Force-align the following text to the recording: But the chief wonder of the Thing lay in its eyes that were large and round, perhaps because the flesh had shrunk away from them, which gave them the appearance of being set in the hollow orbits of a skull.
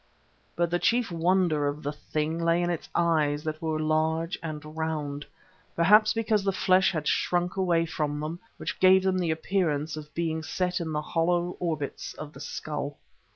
But 0.55 0.71
the 0.71 0.79
chief 0.79 1.11
wonder 1.11 1.67
of 1.67 1.83
the 1.83 1.91
Thing 1.91 2.43
lay 2.43 2.63
in 2.63 2.71
its 2.71 2.89
eyes 2.95 3.43
that 3.43 3.61
were 3.61 3.77
large 3.79 4.39
and 4.41 4.75
round, 4.75 5.27
perhaps 5.75 6.11
because 6.11 6.43
the 6.43 6.51
flesh 6.51 6.91
had 6.91 7.07
shrunk 7.07 7.55
away 7.55 7.85
from 7.85 8.19
them, 8.19 8.39
which 8.57 8.79
gave 8.79 9.03
them 9.03 9.19
the 9.19 9.29
appearance 9.29 9.95
of 9.95 10.11
being 10.15 10.41
set 10.41 10.79
in 10.79 10.91
the 10.91 11.03
hollow 11.03 11.55
orbits 11.59 12.15
of 12.15 12.35
a 12.35 12.39
skull. 12.39 12.97